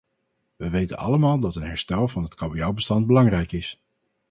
We 0.55 0.69
weten 0.69 0.97
allemaal 0.97 1.39
dat 1.39 1.55
een 1.55 1.63
herstel 1.63 2.07
van 2.07 2.23
het 2.23 2.35
kabeljauwbestand 2.35 3.07
belangrijk 3.07 3.51
is. 3.51 3.81